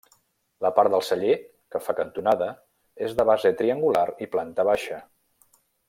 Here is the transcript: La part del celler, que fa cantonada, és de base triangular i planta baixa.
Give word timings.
La 0.65 0.69
part 0.77 0.93
del 0.93 1.03
celler, 1.09 1.35
que 1.75 1.81
fa 1.89 1.95
cantonada, 1.99 2.47
és 3.09 3.13
de 3.21 3.27
base 3.31 3.53
triangular 3.61 4.07
i 4.27 4.33
planta 4.37 4.69
baixa. 4.73 5.01